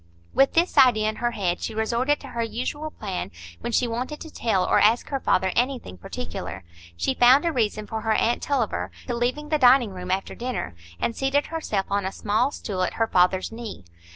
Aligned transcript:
With 0.33 0.53
this 0.53 0.79
idea 0.79 1.09
in 1.09 1.17
her 1.17 1.29
head, 1.29 1.61
she 1.61 1.75
resorted 1.75 2.19
to 2.21 2.29
her 2.29 2.41
usual 2.41 2.89
plan 2.89 3.29
when 3.59 3.71
she 3.71 3.87
wanted 3.87 4.19
to 4.21 4.31
tell 4.31 4.65
or 4.65 4.79
ask 4.79 5.09
her 5.09 5.19
father 5.19 5.51
anything 5.55 5.95
particular: 5.95 6.63
she 6.97 7.13
found 7.13 7.45
a 7.45 7.51
reason 7.51 7.85
for 7.85 8.01
her 8.01 8.13
aunt 8.15 8.41
Tulliver 8.41 8.89
to 9.05 9.13
leave 9.13 9.35
the 9.35 9.59
dining 9.59 9.91
room 9.91 10.09
after 10.09 10.33
dinner, 10.33 10.73
and 10.99 11.15
seated 11.15 11.45
herself 11.45 11.85
on 11.91 12.03
a 12.07 12.11
small 12.11 12.49
stool 12.49 12.81
at 12.81 12.93
her 12.95 13.05
father's 13.05 13.51
knee. 13.51 13.85